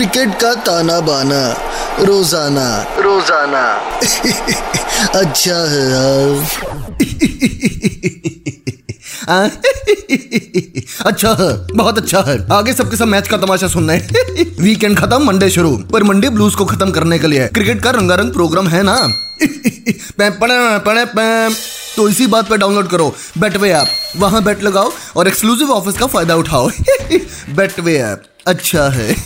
[0.00, 1.56] Cricket का ताना बाना
[2.00, 3.62] रोज़ाना। रोज़ाना।
[5.14, 7.00] अच्छा है यार।
[11.06, 14.08] अच्छा है बहुत अच्छा है। आगे सबके सब मैच का तमाशा सुनना है।
[14.60, 18.32] वीकेंड खत्म मंडे शुरू। पर मंडे ब्लूज को खत्म करने के लिए क्रिकेट का रंगारंग
[18.32, 19.12] प्रोग्राम है ना?
[19.42, 21.54] पैम, पड़े, पड़े, पैम।
[21.96, 26.06] तो इसी बात पे डाउनलोड करो। बेटवे ऐप वहाँ बेट लगाओ और एक्सक्लूसिव ऑफर्स का
[26.06, 26.70] फ़ायदा उठाओ।
[27.50, 29.16] बेटवे ऐप अच्छा है।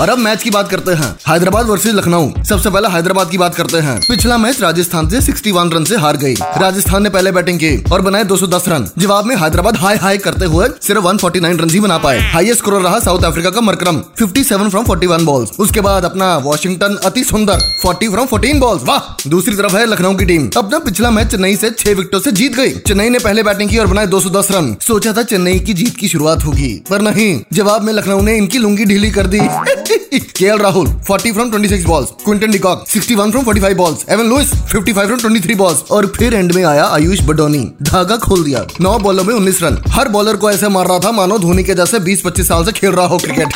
[0.00, 3.54] और अब मैच की बात करते हैं। हैदराबाद वर्सेस लखनऊ। सबसे पहले हैदराबाद की बात
[3.54, 7.58] करते हैं। पिछला मैच राजस्थान से 61 रन से हार गई। राजस्थान ने पहले बैटिंग
[7.58, 11.70] की और बनाए 210 रन। जवाब में हैदराबाद हाई हाई करते हुए सिर्फ़ 149 रन
[11.70, 15.80] ही बना पाए। हाईएस्ट स्कोर रहा साउथ अफ्रीका का मरकरम। 57 फ्रॉम 41 बॉल्स उसके
[15.80, 19.28] बाद अपना वॉशिंगटन अति सुंदर। 40 फ्रॉम 14 बॉल्स वाह!
[19.30, 22.56] दूसरी तरफ़ है लखनऊ की टीम। अपना पिछला मैच चेन्नई से छह विकेटों से जीत
[22.56, 25.96] गई। चेन्नई ने पहले बैटिंग की और बनाए 210 रन। सोचा था चेन्नई की जीत
[25.96, 29.38] की शुरुआत होगी। पर नहीं। जवाब में लखनऊ ने इनकी लुंगी ढीली कर दी।
[30.36, 35.06] KL Rahul 40 from 26 balls Quinton de Kock 61 from 45 balls Evin Lewis 55
[35.06, 39.24] from 23 balls और फिर एंड में आया आयुष बडोनी। धागा खोल दिया। नौ बॉलों
[39.24, 42.48] में 19 रन। हर बॉलर को ऐसे मार रहा था, मानो धोनी के जैसे 20-25
[42.48, 43.46] साल से खेल रहा हो क्रिकेट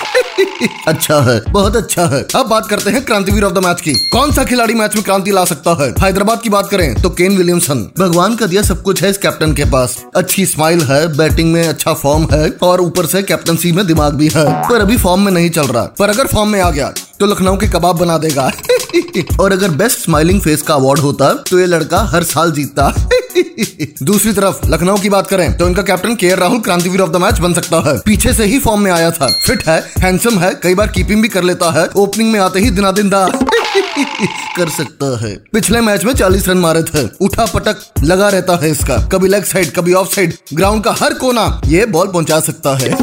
[0.88, 4.32] अच्छा है, बहुत अच्छा है। अब बात करते हैं क्रांतिवीर ऑफ़ द मैच की। कौन
[4.32, 5.90] सा खिलाड़ी मैच में क्रांति ला सकता है?
[6.00, 9.52] हैदराबाद की बात करें तो केन विलियमसन। भगवान का दिया सब कुछ है इस कैप्टन
[9.54, 13.86] के पास। अच्छी स्माइल है बैटिंग में अच्छा फॉर्म है, और ऊपर से कैप्टनसी में
[13.86, 16.70] दिमाग भी है। पर अभी फॉर्म में नहीं चल रहा। पर अगर फॉर्म में आ
[16.70, 18.50] गया तो लखनऊ के कबाब बना देगा।
[19.40, 22.92] और अगर बेस्ट स्माइलिंग फेस का अवार्ड होता तो ये लड़का हर साल जीतता।
[24.02, 27.38] दूसरी तरफ़, लखनऊ की बात करें तो इनका captain K Rahul Krantiveer of the match
[27.38, 30.74] बन सकता है। पीछे से ही फॉर्म में आया था। फिट है हैंडसम है, कई
[30.74, 33.10] बार कीपिंग भी कर लेता है। ओपनिंग में आते ही दिना दिन
[34.56, 38.70] कर सकता है। पिछले मैच में 40 रन मारे थे। उठा पटक, लगा रहता है
[38.70, 42.78] इसका। कभी लेग साइड कभी ऑफ़ साइड ग्राउंड का हर कोना, ये बॉल पहुँचा सकता
[42.78, 42.96] है।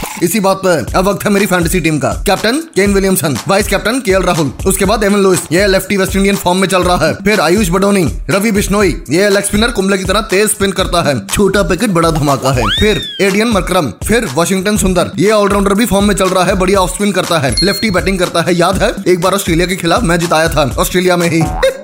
[0.22, 3.98] इसी बात पर अब वक्त है मेरी फैंटेसी टीम का। Captain Kane Williamson vice captain
[4.00, 7.12] K Rahul उसके बाद एवन लुइस ये लेफ्टी वेस्ट इंडियन फॉर्म में चल रहा है।
[7.14, 11.18] फिर आयुष बडोनी, रवि बिश्नोई, ये लेग स्पिनर कुंबले की तरह तेज स्पिन करता है।
[11.26, 16.08] छोटा पैकेट बड़ा धमाका है। फिर एडियन मरक्रम फिर वॉशिंगटन सुंदर ये ऑलराउंडर भी फॉर्म
[16.08, 18.92] में चल रहा है, बढ़िया ऑफ़ स्पिन करता है। लेफ्टी बैटिंग करता है, याद है?
[19.08, 21.42] एक बार ऑस्ट्रेलिया के खिलाफ मैच जिताया था ऑस्ट्रेलिया में ही।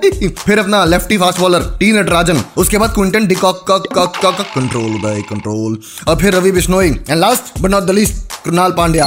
[0.09, 6.15] फिर अपना lefty fast bowler T Natarajan उसके बाद Quinton de Kock control by control और
[6.15, 9.05] फिर Ravi Bishnoi and last but not the least Krunal Pandya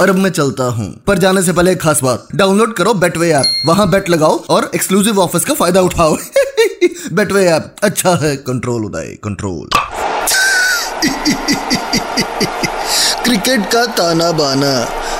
[0.00, 3.30] और अब मैं चलता हूँ। पर जाने से पहले एक खास बात डाउनलोड करो बेटवे
[3.30, 6.16] ऐप वहाँ बेट लगाओ और एक्सक्लूसिव ऑफर्स का फ़ायदा उठाओ।
[7.12, 9.68] बेटवे ऐप अच्छा है कंट्रोल उदय कंट्रोल
[13.24, 14.95] क्रिकेट का ताना बाना